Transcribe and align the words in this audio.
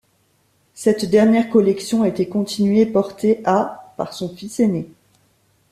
Cette 0.73 1.05
dernière 1.05 1.51
collection 1.51 2.01
a 2.01 2.07
été 2.07 2.27
continuée 2.27 2.79
et 2.81 2.85
portée 2.87 3.39
à 3.45 3.93
par 3.97 4.13
son 4.13 4.35
fils 4.35 4.59
aîné. 4.59 4.89